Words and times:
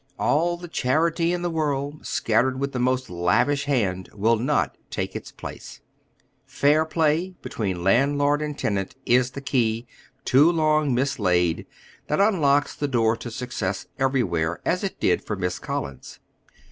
All 0.17 0.57
the 0.57 0.67
charity 0.67 1.31
in 1.31 1.43
the 1.43 1.49
world, 1.51 2.07
scattered 2.07 2.59
with 2.59 2.71
the 2.71 2.79
most 2.79 3.07
lavish 3.07 3.65
hand, 3.65 4.09
will 4.15 4.35
not 4.35 4.75
take 4.89 5.15
its 5.15 5.31
place, 5.31 5.79
"Fair 6.47 6.85
play" 6.85 7.35
between 7.43 7.83
landlord 7.83 8.41
and 8.41 8.57
tenant 8.57 8.95
is 9.05 9.29
the 9.29 9.41
key, 9.41 9.85
too 10.25 10.51
long 10.51 10.95
mislaid, 10.95 11.67
that 12.07 12.17
nnlocks 12.17 12.75
the 12.75 12.87
door 12.87 13.15
to 13.17 13.29
success 13.29 13.85
everywhere 13.99 14.59
as 14.65 14.83
it 14.83 14.99
did 14.99 15.23
for 15.23 15.35
Miss 15.35 15.59
Collins. 15.59 16.17